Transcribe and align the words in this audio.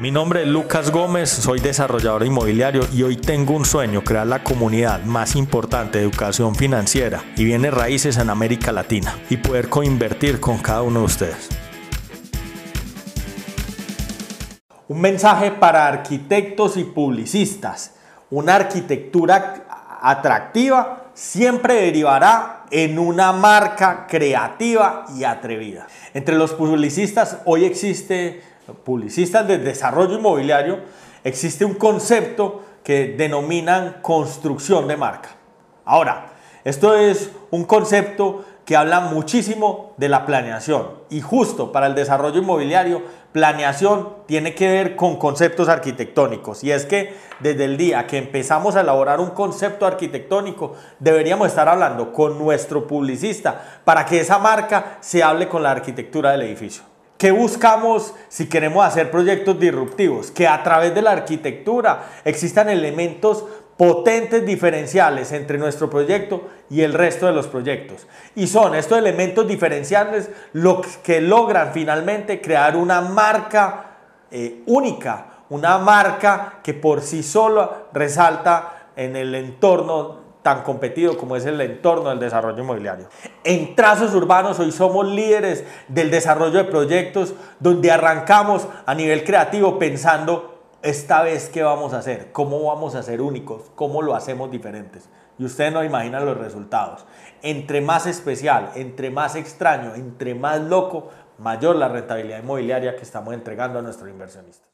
Mi 0.00 0.12
nombre 0.12 0.42
es 0.42 0.46
Lucas 0.46 0.92
Gómez, 0.92 1.28
soy 1.28 1.58
desarrollador 1.58 2.24
inmobiliario 2.24 2.82
y 2.92 3.02
hoy 3.02 3.16
tengo 3.16 3.54
un 3.54 3.64
sueño, 3.64 4.04
crear 4.04 4.28
la 4.28 4.44
comunidad 4.44 5.02
más 5.02 5.34
importante 5.34 5.98
de 5.98 6.04
educación 6.04 6.54
financiera 6.54 7.24
y 7.36 7.44
bienes 7.44 7.74
raíces 7.74 8.16
en 8.16 8.30
América 8.30 8.70
Latina 8.70 9.18
y 9.28 9.38
poder 9.38 9.68
coinvertir 9.68 10.38
con 10.38 10.58
cada 10.58 10.82
uno 10.82 11.00
de 11.00 11.06
ustedes. 11.06 11.48
Un 14.86 15.00
mensaje 15.00 15.50
para 15.50 15.88
arquitectos 15.88 16.76
y 16.76 16.84
publicistas. 16.84 17.96
Una 18.30 18.54
arquitectura 18.54 19.66
atractiva 20.00 21.10
siempre 21.12 21.74
derivará 21.74 22.66
en 22.70 23.00
una 23.00 23.32
marca 23.32 24.06
creativa 24.08 25.06
y 25.16 25.24
atrevida. 25.24 25.88
Entre 26.14 26.36
los 26.36 26.52
publicistas 26.52 27.38
hoy 27.46 27.64
existe, 27.64 28.57
publicistas 28.76 29.46
de 29.46 29.58
desarrollo 29.58 30.18
inmobiliario, 30.18 30.80
existe 31.24 31.64
un 31.64 31.74
concepto 31.74 32.62
que 32.82 33.14
denominan 33.16 33.98
construcción 34.02 34.88
de 34.88 34.96
marca. 34.96 35.30
Ahora, 35.84 36.32
esto 36.64 36.94
es 36.94 37.30
un 37.50 37.64
concepto 37.64 38.44
que 38.68 38.76
habla 38.76 39.00
muchísimo 39.00 39.94
de 39.96 40.10
la 40.10 40.26
planeación 40.26 40.88
y 41.08 41.22
justo 41.22 41.72
para 41.72 41.86
el 41.86 41.94
desarrollo 41.94 42.40
inmobiliario, 42.40 43.02
planeación 43.32 44.10
tiene 44.26 44.54
que 44.54 44.68
ver 44.68 44.94
con 44.94 45.16
conceptos 45.16 45.70
arquitectónicos 45.70 46.62
y 46.64 46.72
es 46.72 46.84
que 46.84 47.14
desde 47.40 47.64
el 47.64 47.78
día 47.78 48.06
que 48.06 48.18
empezamos 48.18 48.76
a 48.76 48.82
elaborar 48.82 49.20
un 49.20 49.30
concepto 49.30 49.86
arquitectónico 49.86 50.74
deberíamos 50.98 51.48
estar 51.48 51.66
hablando 51.66 52.12
con 52.12 52.38
nuestro 52.38 52.86
publicista 52.86 53.80
para 53.84 54.04
que 54.04 54.20
esa 54.20 54.38
marca 54.38 54.98
se 55.00 55.22
hable 55.22 55.48
con 55.48 55.62
la 55.62 55.70
arquitectura 55.70 56.32
del 56.32 56.42
edificio. 56.42 56.82
¿Qué 57.18 57.32
buscamos 57.32 58.14
si 58.28 58.48
queremos 58.48 58.86
hacer 58.86 59.10
proyectos 59.10 59.58
disruptivos? 59.58 60.30
Que 60.30 60.46
a 60.46 60.62
través 60.62 60.94
de 60.94 61.02
la 61.02 61.10
arquitectura 61.10 62.04
existan 62.24 62.68
elementos 62.68 63.44
potentes 63.76 64.46
diferenciales 64.46 65.32
entre 65.32 65.58
nuestro 65.58 65.90
proyecto 65.90 66.48
y 66.70 66.82
el 66.82 66.94
resto 66.94 67.26
de 67.26 67.32
los 67.32 67.48
proyectos. 67.48 68.06
Y 68.36 68.46
son 68.46 68.76
estos 68.76 68.98
elementos 68.98 69.48
diferenciales 69.48 70.30
los 70.52 70.86
que 70.98 71.20
logran 71.20 71.72
finalmente 71.72 72.40
crear 72.40 72.76
una 72.76 73.00
marca 73.00 73.96
eh, 74.30 74.62
única, 74.66 75.44
una 75.50 75.78
marca 75.78 76.60
que 76.62 76.74
por 76.74 77.02
sí 77.02 77.24
sola 77.24 77.88
resalta 77.92 78.90
en 78.94 79.16
el 79.16 79.34
entorno 79.34 80.27
tan 80.42 80.62
competido 80.62 81.16
como 81.16 81.36
es 81.36 81.44
el 81.46 81.60
entorno 81.60 82.10
del 82.10 82.20
desarrollo 82.20 82.62
inmobiliario. 82.62 83.08
En 83.44 83.74
trazos 83.74 84.14
urbanos 84.14 84.58
hoy 84.58 84.72
somos 84.72 85.06
líderes 85.06 85.64
del 85.88 86.10
desarrollo 86.10 86.58
de 86.58 86.64
proyectos 86.64 87.34
donde 87.60 87.90
arrancamos 87.90 88.66
a 88.86 88.94
nivel 88.94 89.24
creativo 89.24 89.78
pensando 89.78 90.58
esta 90.82 91.22
vez 91.22 91.48
qué 91.48 91.62
vamos 91.62 91.92
a 91.92 91.98
hacer, 91.98 92.30
cómo 92.32 92.62
vamos 92.64 92.94
a 92.94 93.02
ser 93.02 93.20
únicos, 93.20 93.70
cómo 93.74 94.02
lo 94.02 94.14
hacemos 94.14 94.50
diferentes. 94.50 95.08
Y 95.38 95.44
ustedes 95.44 95.72
no 95.72 95.84
imaginan 95.84 96.24
los 96.24 96.36
resultados. 96.36 97.04
Entre 97.42 97.80
más 97.80 98.06
especial, 98.06 98.72
entre 98.74 99.10
más 99.10 99.36
extraño, 99.36 99.94
entre 99.94 100.34
más 100.34 100.60
loco, 100.60 101.10
mayor 101.38 101.76
la 101.76 101.88
rentabilidad 101.88 102.42
inmobiliaria 102.42 102.96
que 102.96 103.02
estamos 103.02 103.34
entregando 103.34 103.78
a 103.78 103.82
nuestros 103.82 104.10
inversionistas. 104.10 104.68